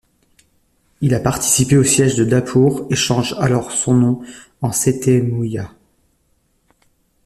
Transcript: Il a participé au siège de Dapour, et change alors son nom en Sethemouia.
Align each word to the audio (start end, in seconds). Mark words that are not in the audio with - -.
Il 1.01 1.13
a 1.13 1.19
participé 1.19 1.77
au 1.77 1.83
siège 1.83 2.15
de 2.15 2.25
Dapour, 2.25 2.87
et 2.89 2.95
change 2.95 3.35
alors 3.37 3.69
son 3.71 3.93
nom 3.93 4.23
en 4.63 4.71
Sethemouia. 4.71 5.75